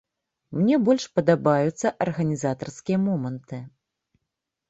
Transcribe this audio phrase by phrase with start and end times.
[0.59, 3.57] Мне больш падабаюцца арганізатарскія моманты.